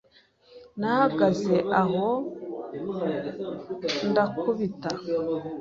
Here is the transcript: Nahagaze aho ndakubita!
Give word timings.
Nahagaze 0.79 1.55
aho 1.81 2.07
ndakubita! 4.09 4.89